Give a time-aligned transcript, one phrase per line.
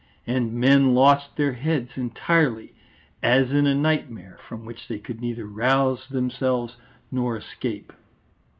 [0.25, 2.73] And men lost their heads entirely,
[3.21, 6.75] as in a nightmare, from which they could neither rouse themselves
[7.11, 7.93] nor escape.